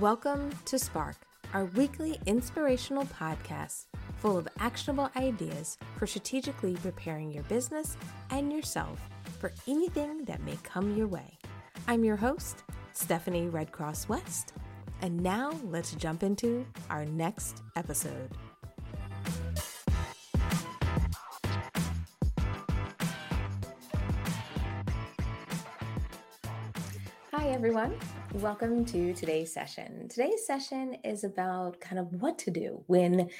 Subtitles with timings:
[0.00, 1.16] Welcome to Spark,
[1.54, 3.86] our weekly inspirational podcast
[4.16, 7.96] full of actionable ideas for strategically preparing your business
[8.28, 9.00] and yourself
[9.40, 11.38] for anything that may come your way.
[11.88, 12.62] I'm your host,
[12.92, 14.52] Stephanie Redcross West,
[15.00, 18.32] and now let's jump into our next episode.
[27.32, 27.94] Hi, everyone.
[28.36, 30.08] Welcome to today's session.
[30.10, 33.30] Today's session is about kind of what to do when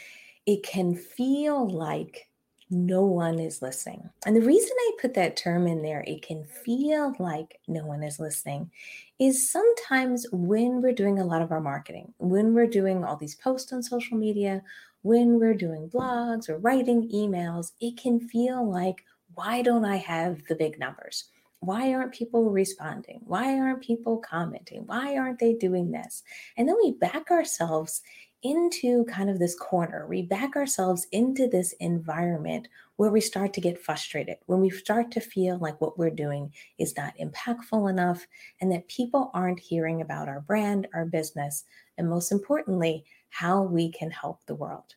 [0.46, 2.30] it can feel like
[2.70, 4.08] no one is listening.
[4.24, 8.02] And the reason I put that term in there, it can feel like no one
[8.02, 8.70] is listening,
[9.18, 13.34] is sometimes when we're doing a lot of our marketing, when we're doing all these
[13.34, 14.62] posts on social media,
[15.02, 20.40] when we're doing blogs or writing emails, it can feel like, why don't I have
[20.48, 21.28] the big numbers?
[21.60, 23.20] Why aren't people responding?
[23.24, 24.86] Why aren't people commenting?
[24.86, 26.22] Why aren't they doing this?
[26.56, 28.02] And then we back ourselves
[28.42, 30.06] into kind of this corner.
[30.06, 35.10] We back ourselves into this environment where we start to get frustrated, when we start
[35.12, 38.26] to feel like what we're doing is not impactful enough,
[38.60, 41.64] and that people aren't hearing about our brand, our business,
[41.98, 44.94] and most importantly, how we can help the world.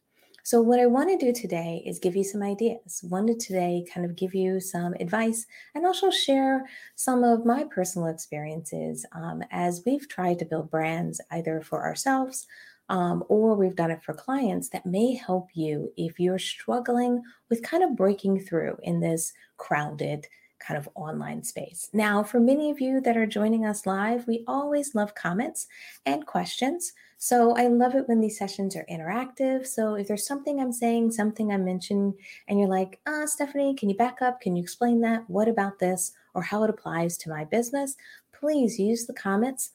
[0.49, 3.01] So, what I want to do today is give you some ideas.
[3.03, 8.07] Wanted today kind of give you some advice and also share some of my personal
[8.07, 12.47] experiences um, as we've tried to build brands either for ourselves
[12.89, 17.61] um, or we've done it for clients that may help you if you're struggling with
[17.61, 20.25] kind of breaking through in this crowded
[20.57, 21.91] kind of online space.
[21.93, 25.67] Now, for many of you that are joining us live, we always love comments
[26.07, 26.93] and questions.
[27.21, 29.67] So I love it when these sessions are interactive.
[29.67, 32.13] So if there's something I'm saying, something I'm mentioning,
[32.47, 34.39] and you're like, ah, Stephanie, can you back up?
[34.39, 35.29] Can you explain that?
[35.29, 36.13] What about this?
[36.33, 37.97] Or how it applies to my business?
[38.31, 39.71] Please use the comments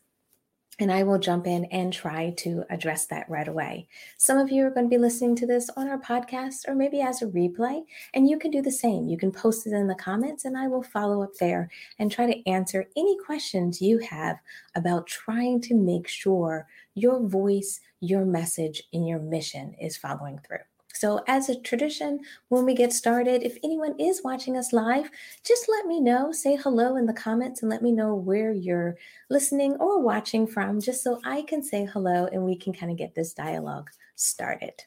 [0.78, 3.88] and I will jump in and try to address that right away.
[4.16, 7.00] Some of you are going to be listening to this on our podcast or maybe
[7.00, 9.08] as a replay, and you can do the same.
[9.08, 12.26] You can post it in the comments, and I will follow up there and try
[12.26, 14.38] to answer any questions you have
[14.74, 20.58] about trying to make sure your voice, your message, and your mission is following through.
[20.94, 25.10] So, as a tradition, when we get started, if anyone is watching us live,
[25.44, 26.30] just let me know.
[26.30, 28.96] Say hello in the comments and let me know where you're
[29.28, 32.98] listening or watching from, just so I can say hello and we can kind of
[32.98, 34.84] get this dialogue started.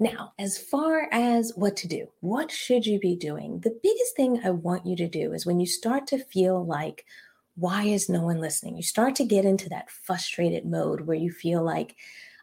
[0.00, 3.60] Now, as far as what to do, what should you be doing?
[3.60, 7.04] The biggest thing I want you to do is when you start to feel like,
[7.54, 8.76] why is no one listening?
[8.76, 11.96] You start to get into that frustrated mode where you feel like,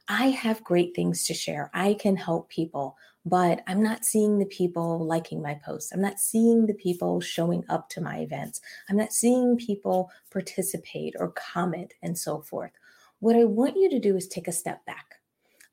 [0.07, 1.71] I have great things to share.
[1.73, 2.95] I can help people,
[3.25, 5.91] but I'm not seeing the people liking my posts.
[5.91, 8.61] I'm not seeing the people showing up to my events.
[8.87, 12.71] I'm not seeing people participate or comment and so forth.
[13.19, 15.15] What I want you to do is take a step back.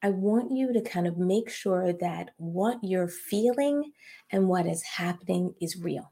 [0.03, 3.93] I want you to kind of make sure that what you're feeling
[4.31, 6.11] and what is happening is real.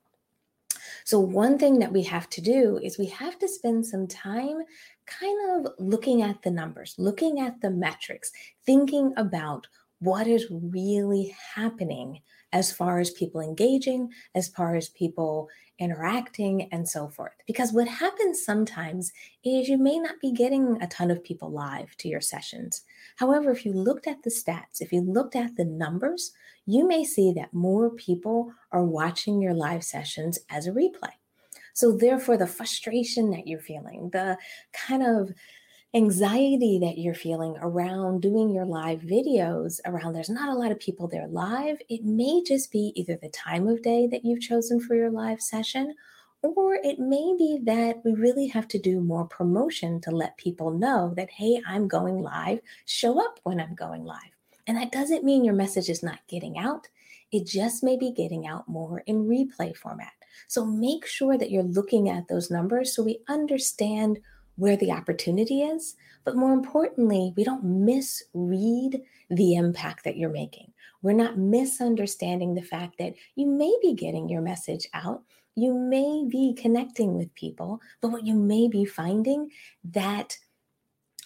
[1.05, 4.63] So, one thing that we have to do is we have to spend some time
[5.11, 8.31] kind of looking at the numbers, looking at the metrics,
[8.65, 9.67] thinking about
[9.99, 12.21] what is really happening
[12.53, 15.49] as far as people engaging, as far as people
[15.79, 17.33] interacting, and so forth.
[17.47, 19.13] Because what happens sometimes
[19.45, 22.83] is you may not be getting a ton of people live to your sessions.
[23.17, 26.33] However, if you looked at the stats, if you looked at the numbers,
[26.67, 31.13] you may see that more people are watching your live sessions as a replay.
[31.75, 34.39] So, therefore, the frustration that you're feeling, the
[34.73, 35.33] kind of
[35.93, 40.79] anxiety that you're feeling around doing your live videos, around there's not a lot of
[40.79, 44.81] people there live, it may just be either the time of day that you've chosen
[44.81, 45.95] for your live session,
[46.43, 50.71] or it may be that we really have to do more promotion to let people
[50.71, 54.19] know that, hey, I'm going live, show up when I'm going live.
[54.67, 56.87] And that doesn't mean your message is not getting out.
[57.33, 60.13] It just may be getting out more in replay format.
[60.49, 64.19] So make sure that you're looking at those numbers so we understand
[64.57, 65.97] where the opportunity is.
[66.25, 69.01] But more importantly, we don't misread
[69.31, 70.73] the impact that you're making.
[71.03, 75.23] We're not misunderstanding the fact that you may be getting your message out.
[75.57, 79.51] You may be connecting with people, but what you may be finding
[79.85, 80.37] that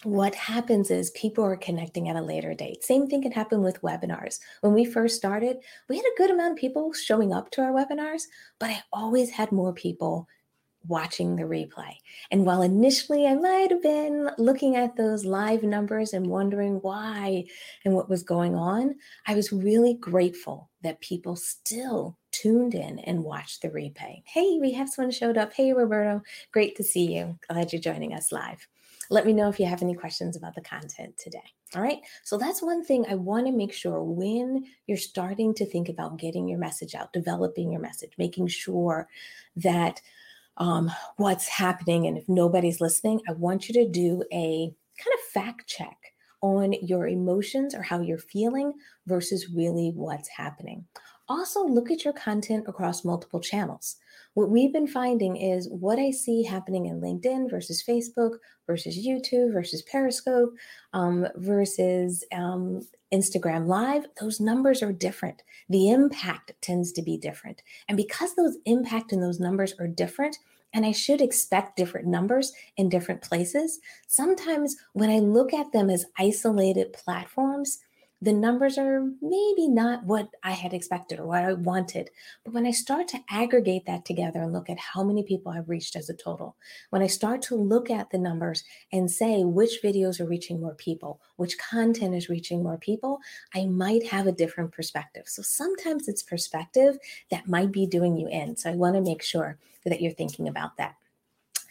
[0.05, 2.83] what happens is people are connecting at a later date.
[2.83, 4.39] Same thing can happen with webinars.
[4.61, 5.57] When we first started,
[5.89, 8.23] we had a good amount of people showing up to our webinars,
[8.59, 10.27] but I always had more people
[10.87, 11.95] watching the replay.
[12.31, 17.45] And while initially I might have been looking at those live numbers and wondering why
[17.83, 23.23] and what was going on, I was really grateful that people still tuned in and
[23.23, 24.21] watched the replay.
[24.25, 25.53] Hey, we have someone showed up.
[25.53, 26.21] Hey, Roberto,
[26.51, 27.39] great to see you.
[27.49, 28.67] Glad you're joining us live.
[29.09, 31.43] Let me know if you have any questions about the content today.
[31.75, 31.99] All right.
[32.23, 36.17] So that's one thing I want to make sure when you're starting to think about
[36.17, 39.07] getting your message out, developing your message, making sure
[39.57, 40.01] that
[40.57, 42.07] um, what's happening.
[42.07, 45.97] And if nobody's listening, I want you to do a kind of fact check
[46.41, 48.73] on your emotions or how you're feeling
[49.07, 50.85] versus really what's happening.
[51.27, 53.97] Also, look at your content across multiple channels.
[54.35, 58.37] What we've been finding is what I see happening in LinkedIn versus Facebook
[58.67, 60.53] versus YouTube versus Periscope
[60.93, 62.81] um, versus um,
[63.13, 65.43] Instagram Live, those numbers are different.
[65.69, 67.61] The impact tends to be different.
[67.87, 70.37] And because those impact and those numbers are different,
[70.73, 75.89] and I should expect different numbers in different places, sometimes when I look at them
[75.89, 77.79] as isolated platforms,
[78.25, 82.09] the numbers are maybe not what I had expected or what I wanted.
[82.43, 85.69] But when I start to aggregate that together and look at how many people I've
[85.69, 86.55] reached as a total,
[86.89, 90.73] when I start to look at the numbers and say which videos are reaching more
[90.73, 93.19] people, which content is reaching more people,
[93.53, 95.27] I might have a different perspective.
[95.27, 96.97] So sometimes it's perspective
[97.29, 98.57] that might be doing you in.
[98.57, 100.95] So I want to make sure that you're thinking about that.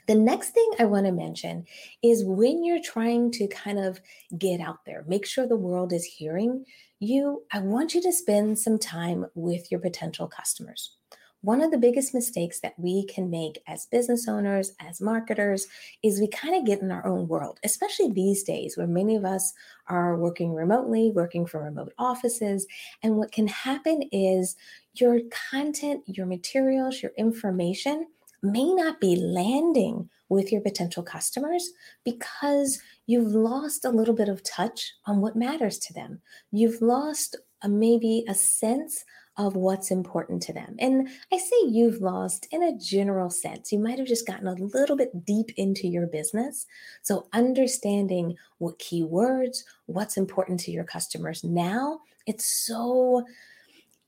[0.07, 1.65] The next thing I want to mention
[2.03, 4.01] is when you're trying to kind of
[4.37, 6.65] get out there, make sure the world is hearing
[7.01, 10.97] you, I want you to spend some time with your potential customers.
[11.41, 15.67] One of the biggest mistakes that we can make as business owners, as marketers,
[16.03, 19.27] is we kind of get in our own world, especially these days where many of
[19.27, 19.53] us
[19.89, 22.67] are working remotely, working from remote offices.
[23.03, 24.57] And what can happen is
[24.95, 25.21] your
[25.51, 28.07] content, your materials, your information
[28.45, 31.71] may not be landing with your potential customers
[32.05, 36.21] because you've lost a little bit of touch on what matters to them.
[36.51, 39.05] You've lost a, maybe a sense
[39.37, 40.77] of what's important to them.
[40.79, 43.73] And I say you've lost in a general sense.
[43.73, 46.67] You might have just gotten a little bit deep into your business.
[47.03, 53.25] So, understanding what keywords, what's important to your customers now, it's so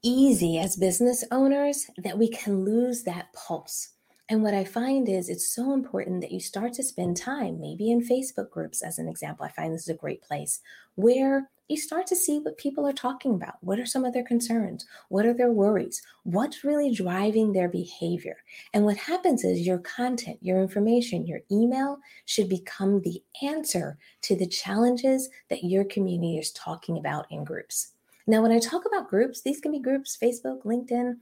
[0.02, 3.95] easy as business owners that we can lose that pulse
[4.28, 7.92] and what I find is it's so important that you start to spend time, maybe
[7.92, 9.44] in Facebook groups, as an example.
[9.44, 10.60] I find this is a great place
[10.96, 13.54] where you start to see what people are talking about.
[13.60, 14.84] What are some of their concerns?
[15.08, 16.02] What are their worries?
[16.24, 18.36] What's really driving their behavior?
[18.72, 24.36] And what happens is your content, your information, your email should become the answer to
[24.36, 27.92] the challenges that your community is talking about in groups.
[28.26, 31.16] Now, when I talk about groups, these can be groups Facebook, LinkedIn,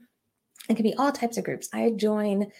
[0.69, 1.69] it can be all types of groups.
[1.73, 2.51] I join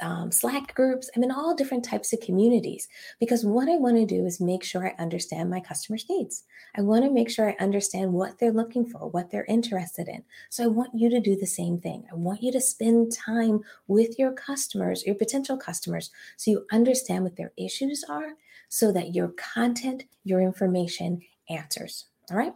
[0.00, 1.10] um, Slack groups.
[1.14, 4.62] I'm in all different types of communities because what I want to do is make
[4.62, 6.44] sure I understand my customers' needs.
[6.76, 10.22] I want to make sure I understand what they're looking for, what they're interested in.
[10.50, 12.04] So I want you to do the same thing.
[12.10, 17.24] I want you to spend time with your customers, your potential customers, so you understand
[17.24, 18.34] what their issues are
[18.68, 22.06] so that your content, your information answers.
[22.30, 22.54] All right.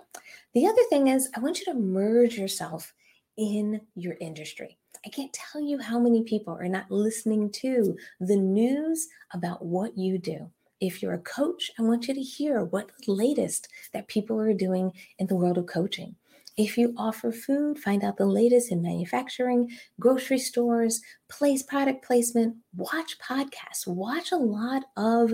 [0.54, 2.92] The other thing is, I want you to merge yourself
[3.36, 4.78] in your industry.
[5.04, 9.98] I can't tell you how many people are not listening to the news about what
[9.98, 10.50] you do.
[10.80, 14.54] If you're a coach, I want you to hear what the latest that people are
[14.54, 16.16] doing in the world of coaching.
[16.56, 22.56] If you offer food, find out the latest in manufacturing, grocery stores, place product placement,
[22.76, 25.32] watch podcasts, watch a lot of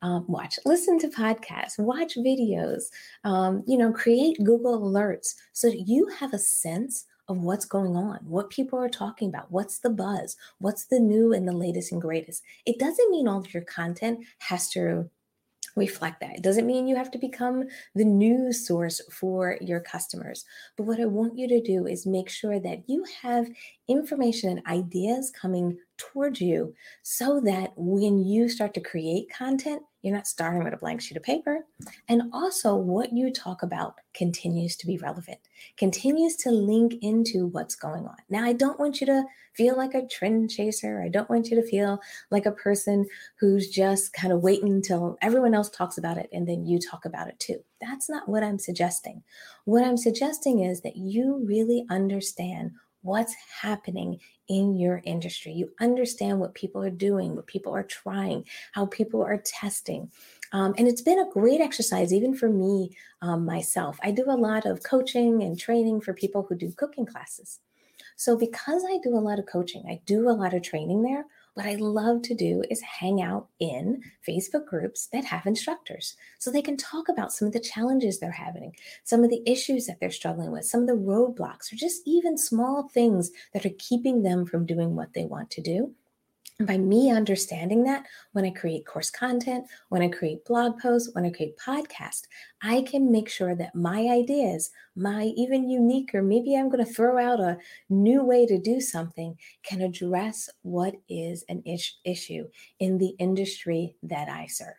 [0.00, 2.84] um, watch, listen to podcasts, watch videos,
[3.24, 7.96] um, you know, create Google alerts so that you have a sense of what's going
[7.96, 11.92] on, what people are talking about, what's the buzz, what's the new and the latest
[11.92, 12.42] and greatest.
[12.66, 15.08] It doesn't mean all of your content has to
[15.76, 16.34] reflect that.
[16.34, 20.44] It doesn't mean you have to become the news source for your customers.
[20.76, 23.46] But what I want you to do is make sure that you have
[23.86, 30.14] information and ideas coming towards you so that when you start to create content, you're
[30.14, 31.66] not starting with a blank sheet of paper.
[32.08, 35.38] And also, what you talk about continues to be relevant,
[35.76, 38.16] continues to link into what's going on.
[38.28, 41.02] Now, I don't want you to feel like a trend chaser.
[41.02, 43.06] I don't want you to feel like a person
[43.38, 47.04] who's just kind of waiting until everyone else talks about it and then you talk
[47.04, 47.62] about it too.
[47.80, 49.22] That's not what I'm suggesting.
[49.64, 55.52] What I'm suggesting is that you really understand what's happening in your industry.
[55.52, 60.10] You understand what people are doing, what people are trying, how people are testing.
[60.52, 62.90] Um, and it's been a great exercise, even for me
[63.22, 63.98] um, myself.
[64.02, 67.60] I do a lot of coaching and training for people who do cooking classes.
[68.16, 71.24] So, because I do a lot of coaching, I do a lot of training there.
[71.54, 76.50] What I love to do is hang out in Facebook groups that have instructors so
[76.50, 79.98] they can talk about some of the challenges they're having, some of the issues that
[79.98, 84.22] they're struggling with, some of the roadblocks, or just even small things that are keeping
[84.22, 85.92] them from doing what they want to do.
[86.60, 91.24] By me understanding that, when I create course content, when I create blog posts, when
[91.24, 92.24] I create podcasts,
[92.60, 96.92] I can make sure that my ideas, my even unique, or maybe I'm going to
[96.92, 97.56] throw out a
[97.88, 102.46] new way to do something, can address what is an ish- issue
[102.78, 104.74] in the industry that I serve.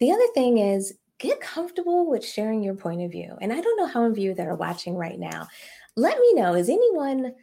[0.00, 3.36] The other thing is get comfortable with sharing your point of view.
[3.42, 5.46] And I don't know how many of you that are watching right now,
[5.94, 7.34] let me know, is anyone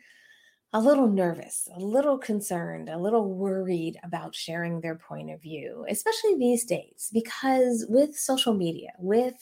[0.74, 5.86] a little nervous, a little concerned, a little worried about sharing their point of view,
[5.88, 9.36] especially these days, because with social media, with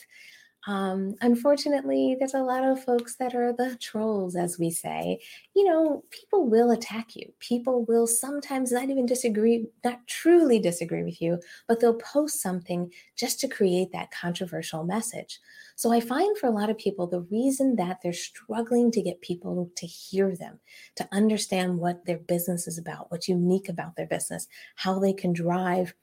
[0.67, 5.19] um, unfortunately, there's a lot of folks that are the trolls, as we say.
[5.55, 7.33] You know, people will attack you.
[7.39, 12.91] People will sometimes not even disagree, not truly disagree with you, but they'll post something
[13.15, 15.39] just to create that controversial message.
[15.75, 19.21] So I find for a lot of people, the reason that they're struggling to get
[19.21, 20.59] people to hear them,
[20.95, 25.33] to understand what their business is about, what's unique about their business, how they can
[25.33, 25.95] drive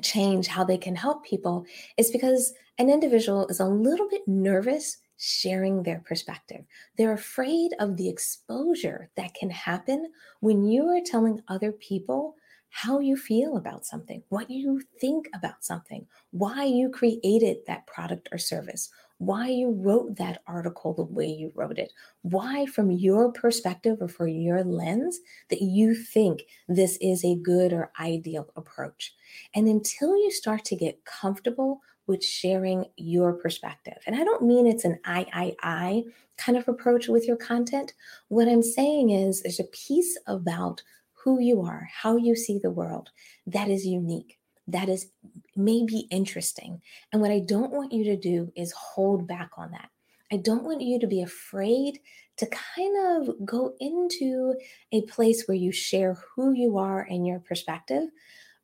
[0.00, 1.64] change, how they can help people,
[1.96, 6.64] is because an individual is a little bit nervous sharing their perspective.
[6.98, 12.36] They're afraid of the exposure that can happen when you are telling other people
[12.68, 18.28] how you feel about something, what you think about something, why you created that product
[18.30, 21.92] or service, why you wrote that article the way you wrote it,
[22.22, 25.18] why, from your perspective or for your lens,
[25.48, 29.14] that you think this is a good or ideal approach.
[29.54, 34.66] And until you start to get comfortable with sharing your perspective, and I don't mean
[34.66, 36.04] it's an I, I, I
[36.36, 37.94] kind of approach with your content.
[38.28, 40.82] What I'm saying is there's a piece about
[41.12, 43.10] who you are, how you see the world
[43.46, 44.35] that is unique
[44.68, 45.06] that is
[45.54, 46.80] maybe interesting.
[47.12, 49.90] And what I don't want you to do is hold back on that.
[50.32, 52.00] I don't want you to be afraid
[52.38, 54.54] to kind of go into
[54.92, 58.08] a place where you share who you are and your perspective,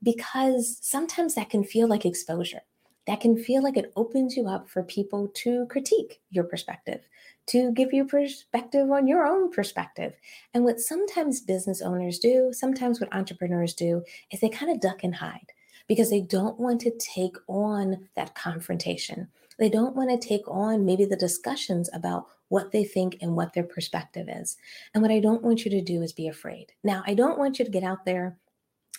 [0.03, 2.63] because sometimes that can feel like exposure.
[3.07, 7.01] That can feel like it opens you up for people to critique your perspective,
[7.47, 10.15] to give you perspective on your own perspective.
[10.55, 15.03] And what sometimes business owners do, sometimes what entrepreneurs do, is they kind of duck
[15.03, 15.53] and hide
[15.89, 19.29] because they don't want to take on that confrontation.
[19.59, 23.55] They don't want to take on maybe the discussions about what they think and what
[23.55, 24.57] their perspective is.
[24.93, 26.73] And what I don't want you to do is be afraid.
[26.85, 28.37] Now, I don't want you to get out there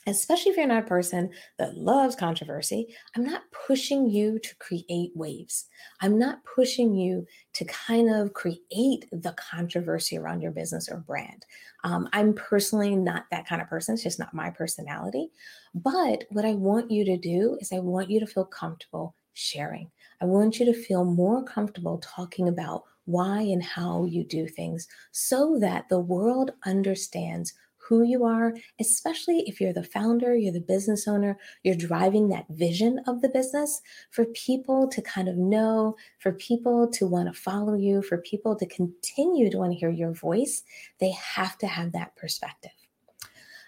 [0.07, 5.11] especially if you're not a person that loves controversy, I'm not pushing you to create
[5.15, 5.65] waves.
[6.01, 11.45] I'm not pushing you to kind of create the controversy around your business or brand.
[11.83, 13.93] Um, I'm personally not that kind of person.
[13.93, 15.29] It's just not my personality.
[15.73, 19.91] But what I want you to do is I want you to feel comfortable sharing.
[20.21, 24.87] I want you to feel more comfortable talking about why and how you do things
[25.11, 27.53] so that the world understands
[27.97, 32.45] who you are, especially if you're the founder, you're the business owner, you're driving that
[32.49, 33.81] vision of the business
[34.11, 38.55] for people to kind of know, for people to want to follow you, for people
[38.55, 40.63] to continue to want to hear your voice,
[40.99, 42.71] they have to have that perspective.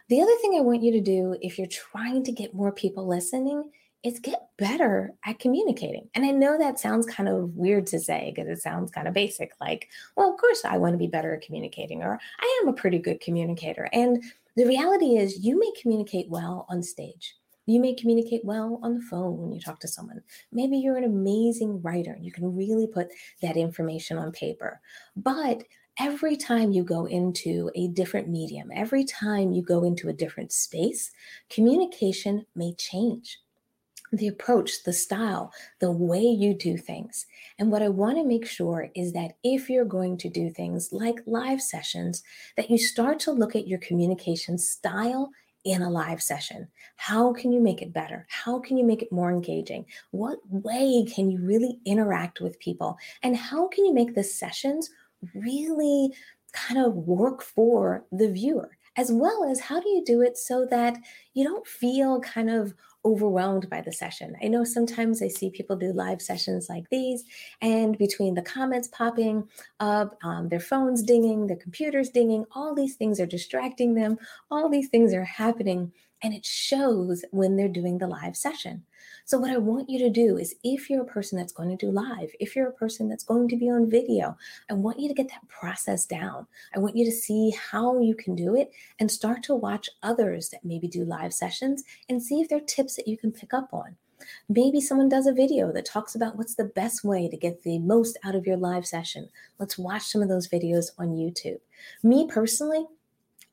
[0.07, 3.07] The other thing I want you to do if you're trying to get more people
[3.07, 3.71] listening
[4.05, 6.07] is get better at communicating.
[6.13, 9.15] And I know that sounds kind of weird to say because it sounds kind of
[9.15, 12.69] basic like, well, of course I want to be better at communicating, or I am
[12.69, 13.89] a pretty good communicator.
[13.91, 14.23] And
[14.55, 17.35] the reality is, you may communicate well on stage.
[17.65, 20.21] You may communicate well on the phone when you talk to someone.
[20.51, 23.07] Maybe you're an amazing writer and you can really put
[23.41, 24.79] that information on paper.
[25.15, 25.63] But
[25.99, 30.51] every time you go into a different medium, every time you go into a different
[30.51, 31.11] space,
[31.49, 33.39] communication may change
[34.11, 37.25] the approach, the style, the way you do things.
[37.59, 40.91] And what I want to make sure is that if you're going to do things
[40.91, 42.23] like live sessions,
[42.57, 45.31] that you start to look at your communication style
[45.65, 46.67] in a live session.
[46.95, 48.25] How can you make it better?
[48.29, 49.85] How can you make it more engaging?
[50.11, 52.97] What way can you really interact with people?
[53.23, 54.91] And how can you make the sessions
[55.33, 56.11] really
[56.53, 58.77] kind of work for the viewer?
[58.95, 60.97] As well as how do you do it so that
[61.33, 62.73] you don't feel kind of
[63.05, 64.35] overwhelmed by the session.
[64.43, 67.23] I know sometimes I see people do live sessions like these,
[67.61, 69.47] and between the comments popping
[69.79, 74.17] up, um, their phones dinging, their computers dinging, all these things are distracting them,
[74.49, 75.91] all these things are happening,
[76.23, 78.83] and it shows when they're doing the live session.
[79.27, 81.85] So, what I want you to do is if you're a person that's going to
[81.85, 84.37] do live, if you're a person that's going to be on video,
[84.69, 86.45] I want you to get that process down.
[86.75, 90.49] I want you to see how you can do it and start to watch others
[90.49, 93.51] that maybe do live sessions and see if there are tips that you can pick
[93.51, 93.95] up on.
[94.47, 97.79] Maybe someone does a video that talks about what's the best way to get the
[97.79, 99.29] most out of your live session.
[99.57, 101.59] Let's watch some of those videos on YouTube.
[102.03, 102.85] Me personally,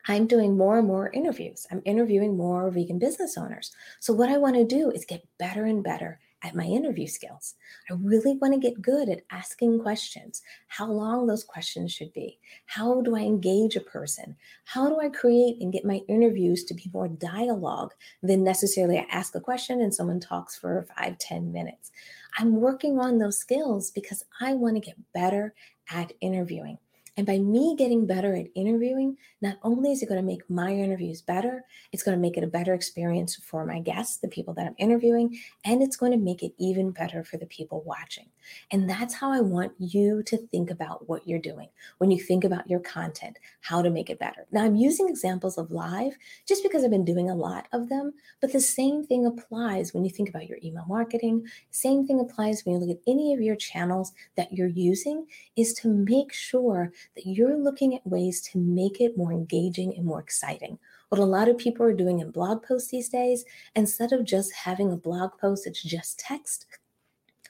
[0.09, 1.67] I'm doing more and more interviews.
[1.71, 3.73] I'm interviewing more vegan business owners.
[4.01, 7.55] So, what I want to do is get better and better at my interview skills.
[7.89, 12.39] I really want to get good at asking questions, how long those questions should be.
[12.67, 14.37] How do I engage a person?
[14.65, 17.93] How do I create and get my interviews to be more dialogue
[18.23, 21.93] than necessarily I ask a question and someone talks for five, ten minutes?
[22.39, 25.55] I'm working on those skills because I want to get better
[25.91, 26.79] at interviewing.
[27.17, 30.73] And by me getting better at interviewing, not only is it going to make my
[30.73, 34.55] interviews better, it's going to make it a better experience for my guests, the people
[34.55, 38.31] that I'm interviewing, and it's going to make it even better for the people watching.
[38.71, 42.45] And that's how I want you to think about what you're doing when you think
[42.45, 44.47] about your content, how to make it better.
[44.51, 46.17] Now, I'm using examples of live
[46.47, 50.05] just because I've been doing a lot of them, but the same thing applies when
[50.05, 51.47] you think about your email marketing.
[51.71, 55.27] Same thing applies when you look at any of your channels that you're using
[55.57, 60.05] is to make sure that you're looking at ways to make it more engaging and
[60.05, 60.79] more exciting.
[61.09, 63.45] What a lot of people are doing in blog posts these days,
[63.75, 66.67] instead of just having a blog post that's just text,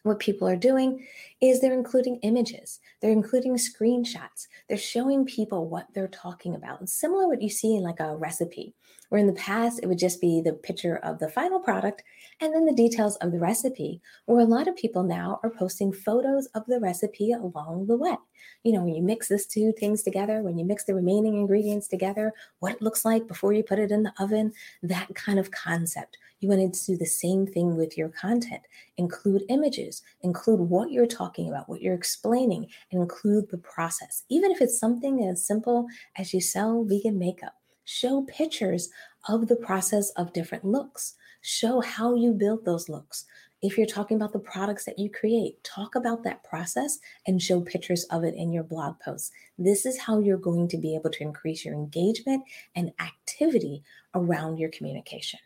[0.03, 1.07] what people are doing
[1.41, 6.83] is they're including images, they're including screenshots, they're showing people what they're talking about.
[6.83, 8.75] It's similar what you see in like a recipe,
[9.09, 12.03] where in the past it would just be the picture of the final product
[12.41, 15.93] and then the details of the recipe, where a lot of people now are posting
[15.93, 18.17] photos of the recipe along the way.
[18.65, 21.87] You know, when you mix these two things together, when you mix the remaining ingredients
[21.87, 25.51] together, what it looks like before you put it in the oven, that kind of
[25.53, 26.19] concept.
[26.43, 28.63] You want to do the same thing with your content.
[28.97, 34.25] Include images, include what you're talking about, what you're explaining, and include the process.
[34.29, 38.91] Even if it's something as simple as you sell vegan makeup, show pictures
[39.29, 41.15] of the process of different looks.
[41.43, 43.25] Show how you build those looks.
[43.63, 47.61] If you're talking about the products that you create, talk about that process and show
[47.61, 49.31] pictures of it in your blog posts.
[49.59, 52.43] This is how you're going to be able to increase your engagement
[52.75, 55.39] and activity around your communication.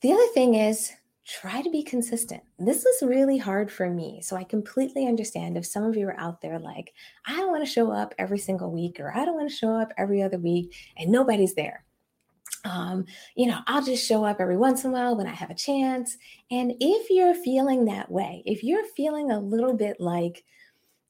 [0.00, 0.92] The other thing is
[1.26, 2.42] try to be consistent.
[2.58, 4.20] This is really hard for me.
[4.22, 6.94] So I completely understand if some of you are out there like,
[7.26, 9.74] I don't want to show up every single week or I don't want to show
[9.74, 11.84] up every other week and nobody's there.
[12.64, 13.04] Um,
[13.36, 15.54] you know, I'll just show up every once in a while when I have a
[15.54, 16.16] chance.
[16.50, 20.44] And if you're feeling that way, if you're feeling a little bit like,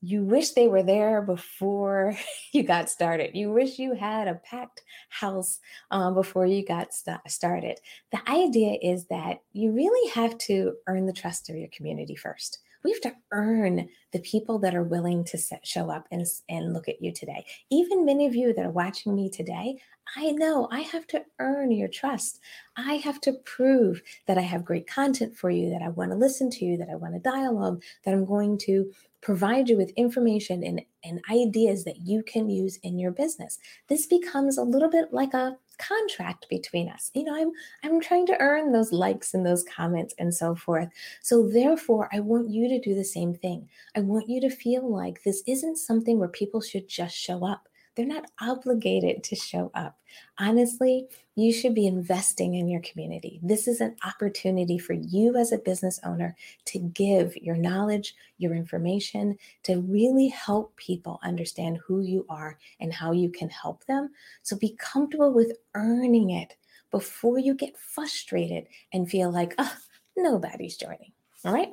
[0.00, 2.14] you wish they were there before
[2.52, 3.34] you got started.
[3.34, 5.58] You wish you had a packed house
[5.90, 7.78] um, before you got st- started.
[8.12, 12.61] The idea is that you really have to earn the trust of your community first.
[12.84, 16.72] We have to earn the people that are willing to set, show up and, and
[16.72, 17.44] look at you today.
[17.70, 19.80] Even many of you that are watching me today,
[20.16, 22.40] I know I have to earn your trust.
[22.76, 26.16] I have to prove that I have great content for you, that I want to
[26.16, 29.90] listen to you, that I want to dialogue, that I'm going to provide you with
[29.90, 33.59] information and, and ideas that you can use in your business.
[33.88, 37.11] This becomes a little bit like a contract between us.
[37.14, 37.52] You know, I'm
[37.83, 40.88] I'm trying to earn those likes and those comments and so forth.
[41.22, 43.68] So therefore, I want you to do the same thing.
[43.96, 47.67] I want you to feel like this isn't something where people should just show up.
[47.98, 49.98] They're not obligated to show up.
[50.38, 53.40] Honestly, you should be investing in your community.
[53.42, 58.54] This is an opportunity for you as a business owner to give your knowledge, your
[58.54, 64.11] information, to really help people understand who you are and how you can help them.
[64.44, 66.54] So be comfortable with earning it
[66.92, 69.74] before you get frustrated and feel like, oh,
[70.16, 71.11] nobody's joining.
[71.44, 71.72] All right.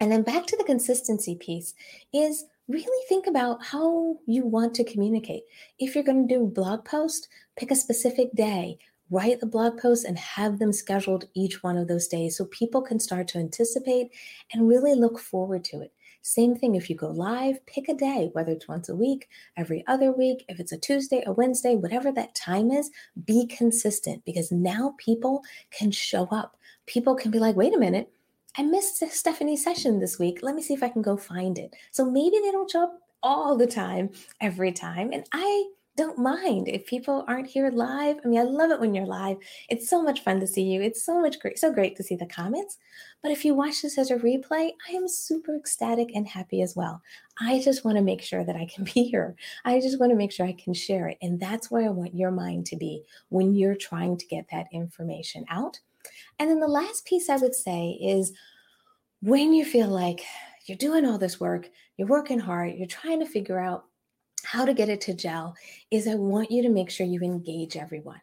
[0.00, 1.74] And then back to the consistency piece
[2.12, 5.44] is really think about how you want to communicate.
[5.78, 8.78] If you're going to do a blog post, pick a specific day,
[9.10, 12.80] write the blog post and have them scheduled each one of those days so people
[12.80, 14.10] can start to anticipate
[14.52, 15.92] and really look forward to it.
[16.22, 19.84] Same thing if you go live, pick a day, whether it's once a week, every
[19.86, 22.90] other week, if it's a Tuesday, a Wednesday, whatever that time is,
[23.26, 26.56] be consistent because now people can show up.
[26.86, 28.10] People can be like, wait a minute,
[28.56, 30.38] I missed Stephanie's session this week.
[30.42, 31.74] Let me see if I can go find it.
[31.90, 35.12] So maybe they don't show up all the time, every time.
[35.12, 38.18] And I don't mind if people aren't here live.
[38.24, 39.36] I mean, I love it when you're live.
[39.68, 40.82] It's so much fun to see you.
[40.82, 42.78] It's so much great, so great to see the comments.
[43.22, 46.76] But if you watch this as a replay, I am super ecstatic and happy as
[46.76, 47.00] well.
[47.40, 49.36] I just want to make sure that I can be here.
[49.64, 51.18] I just want to make sure I can share it.
[51.22, 54.66] And that's where I want your mind to be when you're trying to get that
[54.72, 55.80] information out.
[56.38, 58.32] And then the last piece I would say is
[59.20, 60.22] when you feel like
[60.66, 63.84] you're doing all this work, you're working hard, you're trying to figure out
[64.44, 65.54] how to get it to gel,
[65.90, 68.20] is I want you to make sure you engage everyone.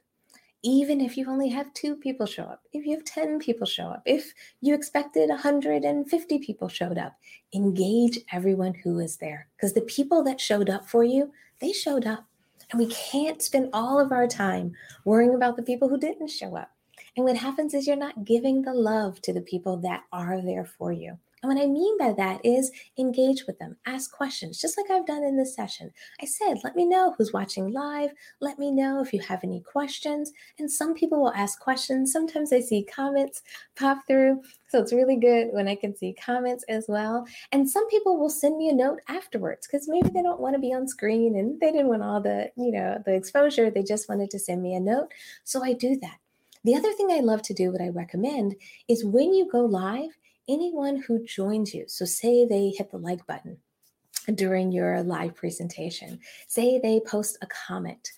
[0.63, 3.85] Even if you only have two people show up, if you have 10 people show
[3.85, 7.15] up, if you expected 150 people showed up,
[7.55, 9.47] engage everyone who is there.
[9.57, 12.25] Because the people that showed up for you, they showed up.
[12.69, 16.55] And we can't spend all of our time worrying about the people who didn't show
[16.55, 16.69] up.
[17.17, 20.65] And what happens is you're not giving the love to the people that are there
[20.65, 21.17] for you.
[21.43, 25.07] And what I mean by that is engage with them, ask questions, just like I've
[25.07, 25.91] done in this session.
[26.21, 28.11] I said, let me know who's watching live.
[28.41, 30.31] Let me know if you have any questions.
[30.59, 32.13] And some people will ask questions.
[32.13, 33.41] Sometimes I see comments
[33.75, 34.43] pop through.
[34.69, 37.25] So it's really good when I can see comments as well.
[37.51, 40.61] And some people will send me a note afterwards because maybe they don't want to
[40.61, 43.71] be on screen and they didn't want all the, you know, the exposure.
[43.71, 45.07] They just wanted to send me a note.
[45.43, 46.20] So I do that.
[46.63, 48.55] The other thing I love to do, what I recommend,
[48.87, 50.11] is when you go live,
[50.47, 53.57] anyone who joins you, so say they hit the like button
[54.35, 58.11] during your live presentation, say they post a comment.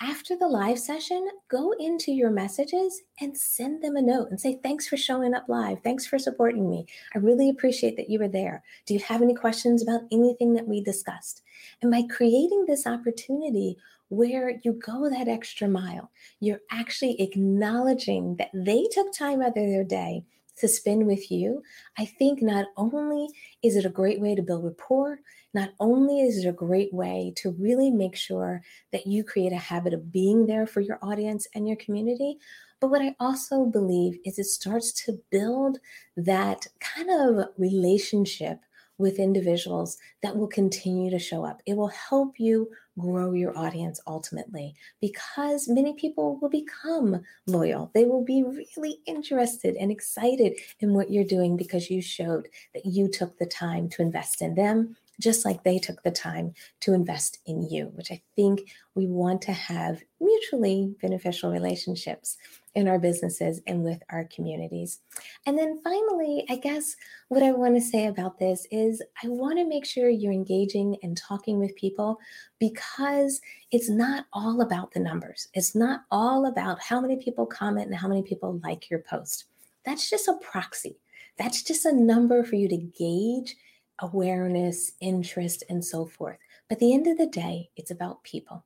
[0.00, 4.58] After the live session, go into your messages and send them a note and say,
[4.60, 5.78] Thanks for showing up live.
[5.84, 6.86] Thanks for supporting me.
[7.14, 8.64] I really appreciate that you were there.
[8.84, 11.42] Do you have any questions about anything that we discussed?
[11.82, 13.76] And by creating this opportunity
[14.12, 19.54] where you go that extra mile, you're actually acknowledging that they took time out of
[19.54, 20.22] their day
[20.58, 21.62] to spend with you,
[21.96, 23.26] I think not only
[23.62, 25.20] is it a great way to build rapport,
[25.54, 29.56] not only is it a great way to really make sure that you create a
[29.56, 32.36] habit of being there for your audience and your community,
[32.80, 35.78] but what I also believe is it starts to build
[36.18, 38.58] that kind of relationship
[38.98, 41.62] with individuals that will continue to show up.
[41.66, 42.68] It will help you
[42.98, 47.90] grow your audience ultimately because many people will become loyal.
[47.94, 52.86] They will be really interested and excited in what you're doing because you showed that
[52.86, 56.92] you took the time to invest in them just like they took the time to
[56.92, 62.36] invest in you, which I think we want to have mutually beneficial relationships
[62.74, 65.00] in our businesses and with our communities.
[65.46, 66.96] And then finally, I guess
[67.28, 70.96] what I want to say about this is I want to make sure you're engaging
[71.02, 72.18] and talking with people
[72.58, 75.48] because it's not all about the numbers.
[75.54, 79.44] It's not all about how many people comment and how many people like your post.
[79.84, 80.96] That's just a proxy.
[81.38, 83.56] That's just a number for you to gauge
[84.02, 86.38] awareness, interest, and so forth.
[86.68, 88.64] But at the end of the day, it's about people.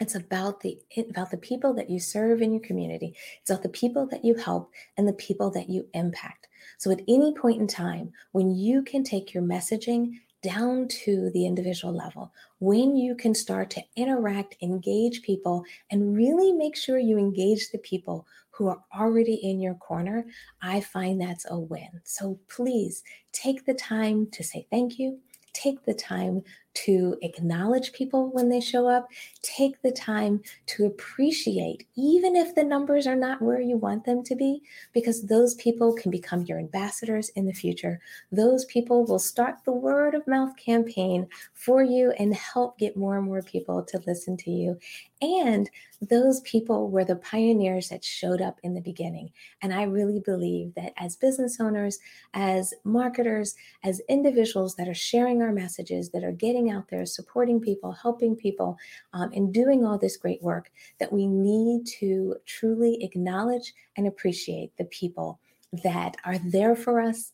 [0.00, 3.16] It's about the about the people that you serve in your community.
[3.40, 6.48] It's about the people that you help and the people that you impact.
[6.76, 11.46] So at any point in time, when you can take your messaging down to the
[11.46, 17.16] individual level, when you can start to interact, engage people, and really make sure you
[17.16, 18.26] engage the people
[18.56, 20.24] who are already in your corner,
[20.62, 22.00] I find that's a win.
[22.04, 25.18] So please take the time to say thank you.
[25.52, 26.42] Take the time
[26.76, 29.08] to acknowledge people when they show up.
[29.42, 34.22] Take the time to appreciate, even if the numbers are not where you want them
[34.24, 34.62] to be,
[34.92, 38.00] because those people can become your ambassadors in the future.
[38.30, 43.16] Those people will start the word of mouth campaign for you and help get more
[43.16, 44.78] and more people to listen to you.
[45.22, 45.70] And
[46.02, 49.30] those people were the pioneers that showed up in the beginning.
[49.62, 51.98] And I really believe that as business owners,
[52.34, 56.32] as marketers, as individuals that are sharing our messages, that are
[56.70, 58.78] out there supporting people, helping people,
[59.12, 64.76] um, and doing all this great work, that we need to truly acknowledge and appreciate
[64.76, 65.40] the people
[65.84, 67.32] that are there for us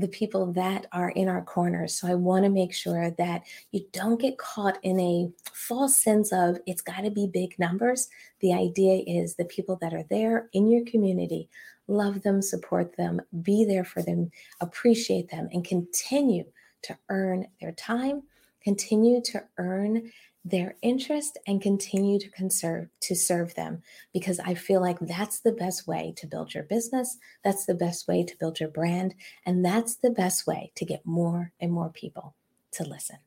[0.00, 1.94] the people that are in our corners.
[1.94, 6.32] So I want to make sure that you don't get caught in a false sense
[6.32, 8.08] of it's got to be big numbers.
[8.40, 11.48] The idea is the people that are there in your community,
[11.88, 16.44] love them, support them, be there for them, appreciate them, and continue
[16.82, 18.22] to earn their time
[18.62, 20.10] continue to earn
[20.44, 25.52] their interest and continue to conserve to serve them because I feel like that's the
[25.52, 29.64] best way to build your business, that's the best way to build your brand, and
[29.64, 32.34] that's the best way to get more and more people
[32.72, 33.18] to listen.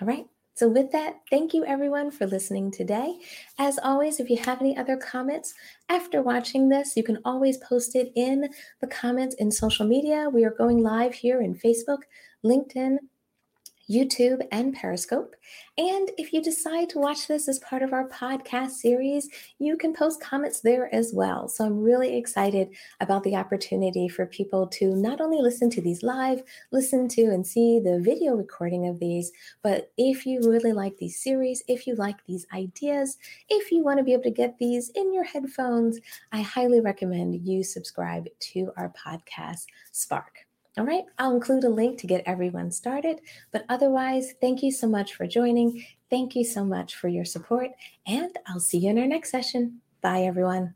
[0.00, 0.26] All right?
[0.54, 3.18] So, with that, thank you everyone for listening today.
[3.58, 5.54] As always, if you have any other comments
[5.88, 8.46] after watching this, you can always post it in
[8.80, 10.28] the comments in social media.
[10.28, 12.00] We are going live here in Facebook,
[12.44, 12.98] LinkedIn,
[13.90, 15.34] YouTube, and Periscope.
[15.76, 19.92] And if you decide to watch this as part of our podcast series, you can
[19.92, 21.48] post comments there as well.
[21.48, 22.68] So I'm really excited
[23.00, 27.46] about the opportunity for people to not only listen to these live, listen to and
[27.46, 31.94] see the video recording of these, but if you really like these series, if you
[31.96, 35.98] like these ideas, if you want to be able to get these in your headphones,
[36.30, 40.49] I highly recommend you subscribe to our podcast, Spark.
[40.78, 43.20] All right, I'll include a link to get everyone started.
[43.50, 45.84] But otherwise, thank you so much for joining.
[46.10, 47.70] Thank you so much for your support,
[48.06, 49.80] and I'll see you in our next session.
[50.00, 50.74] Bye, everyone.